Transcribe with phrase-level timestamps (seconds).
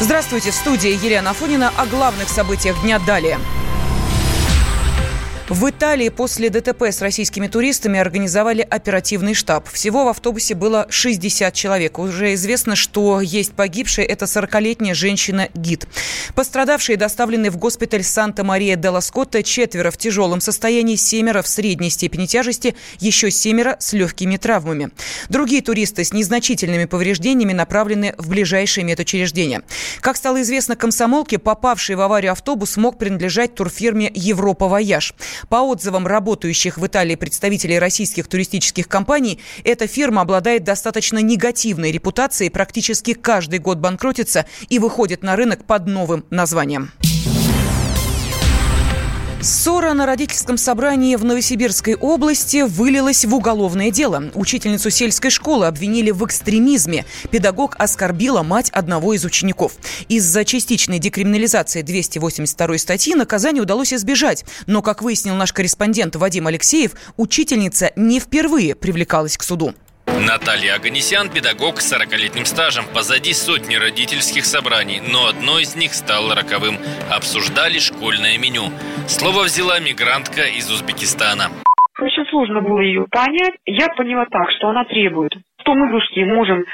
[0.00, 3.38] Здравствуйте, в студии Елена Афонина о главных событиях дня далее.
[5.50, 9.68] В Италии после ДТП с российскими туристами организовали оперативный штаб.
[9.68, 11.98] Всего в автобусе было 60 человек.
[11.98, 14.06] Уже известно, что есть погибшая.
[14.06, 15.86] Это 40-летняя женщина-гид.
[16.34, 19.42] Пострадавшие доставлены в госпиталь Санта-Мария де Скотта.
[19.42, 24.92] Четверо в тяжелом состоянии, семеро в средней степени тяжести, еще семеро с легкими травмами.
[25.28, 29.62] Другие туристы с незначительными повреждениями направлены в ближайшие медучреждения.
[30.00, 35.12] Как стало известно комсомолке, попавший в аварию автобус мог принадлежать турфирме «Европа Вояж».
[35.48, 42.50] По отзывам работающих в Италии представителей российских туристических компаний, эта фирма обладает достаточно негативной репутацией,
[42.50, 46.90] практически каждый год банкротится и выходит на рынок под новым названием.
[49.44, 54.30] Ссора на родительском собрании в Новосибирской области вылилась в уголовное дело.
[54.34, 57.04] Учительницу сельской школы обвинили в экстремизме.
[57.30, 59.72] Педагог оскорбила мать одного из учеников.
[60.08, 64.46] Из-за частичной декриминализации 282 статьи наказание удалось избежать.
[64.66, 69.74] Но, как выяснил наш корреспондент Вадим Алексеев, учительница не впервые привлекалась к суду.
[70.24, 72.84] Наталья Аганесян– педагог с 40-летним стажем.
[72.94, 76.80] Позади сотни родительских собраний, но одно из них стало роковым.
[77.12, 78.72] Обсуждали школьное меню.
[79.06, 81.52] Слово взяла мигрантка из Узбекистана.
[82.00, 83.56] Очень сложно было ее понять.
[83.66, 86.64] Я поняла так, что она требует, что мы, русские, можем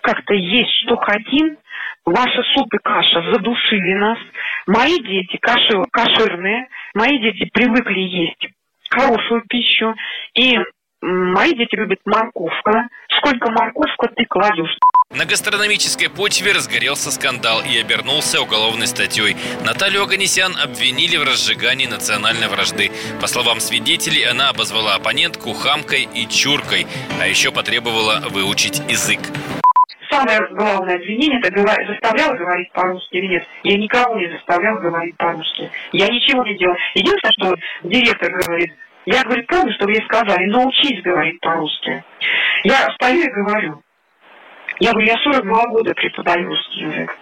[0.00, 1.58] как-то есть, что хотим.
[2.06, 4.18] Ваши суп и каша задушили нас.
[4.66, 8.48] Мои дети каши, кошерные, мои дети привыкли есть
[8.92, 9.94] хорошую пищу.
[10.34, 10.56] И
[11.02, 12.88] Мои дети любят морковка.
[13.18, 14.78] Сколько морковка ты кладешь?
[15.10, 19.36] На гастрономической почве разгорелся скандал и обернулся уголовной статьей.
[19.64, 22.92] Наталью Аганесян обвинили в разжигании национальной вражды.
[23.20, 26.86] По словам свидетелей, она обозвала оппонентку хамкой и чуркой,
[27.20, 29.20] а еще потребовала выучить язык.
[30.08, 33.48] Самое главное обвинение– это заставлял говорить по-русски или нет.
[33.64, 35.68] Я никого не заставлял говорить по-русски.
[35.92, 36.76] Я ничего не делал.
[36.94, 38.72] Единственное, что директор говорит,
[39.06, 42.04] я говорю, правда, что мне сказали, научись говорить по-русски.
[42.64, 43.82] Я стою и говорю.
[44.78, 47.16] Я говорю, я 42 года преподаю русский язык.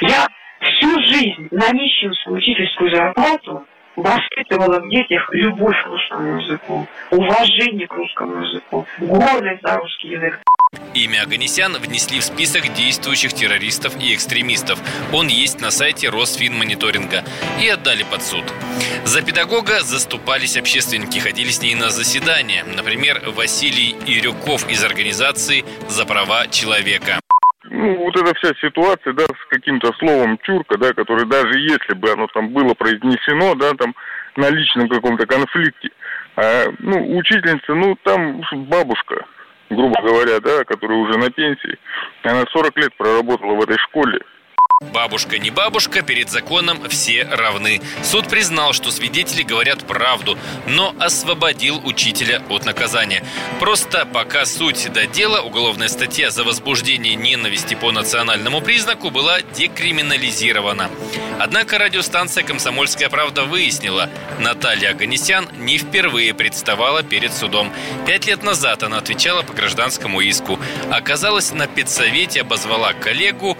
[0.00, 0.26] Я
[0.60, 7.94] всю жизнь на нищенскую учительскую зарплату воспитывала в детях любовь к русскому языку, уважение к
[7.94, 10.40] русскому языку, гордость за русский язык.
[10.94, 14.78] Имя Аганесян внесли в список действующих террористов и экстремистов.
[15.12, 17.24] Он есть на сайте Росфинмониторинга.
[17.60, 18.44] И отдали под суд.
[19.04, 22.64] За педагога заступались общественники, ходили с ней на заседания.
[22.64, 27.20] Например, Василий Ирюков из организации «За права человека».
[27.68, 32.10] Ну, вот эта вся ситуация, да, с каким-то словом чурка, да, который даже если бы
[32.10, 33.94] оно там было произнесено, да, там
[34.36, 35.90] на личном каком-то конфликте,
[36.36, 39.24] а, ну, учительница, ну, там бабушка,
[39.70, 41.78] грубо говоря, да, которая уже на пенсии,
[42.22, 44.20] она 40 лет проработала в этой школе,
[44.82, 47.80] Бабушка не бабушка, перед законом все равны.
[48.02, 53.24] Суд признал, что свидетели говорят правду, но освободил учителя от наказания.
[53.58, 60.90] Просто пока суть до дела, уголовная статья за возбуждение ненависти по национальному признаку была декриминализирована.
[61.38, 67.72] Однако радиостанция «Комсомольская правда» выяснила, Наталья Аганесян не впервые представала перед судом.
[68.06, 70.58] Пять лет назад она отвечала по гражданскому иску.
[70.90, 73.56] Оказалось, на педсовете обозвала коллегу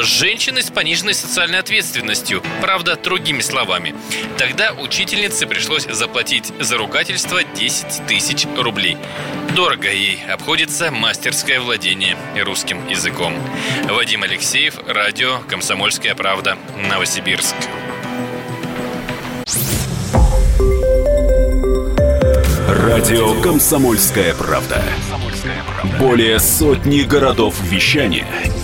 [0.00, 3.94] женщины с пониженной социальной ответственностью, правда, другими словами.
[4.38, 8.96] Тогда учительнице пришлось заплатить за ругательство 10 тысяч рублей.
[9.54, 13.34] Дорого ей обходится мастерское владение русским языком.
[13.88, 16.56] Вадим Алексеев, радио «Комсомольская правда»,
[16.90, 17.54] Новосибирск.
[22.68, 24.82] Радио «Комсомольская правда».
[25.98, 28.26] Более сотни городов вещания–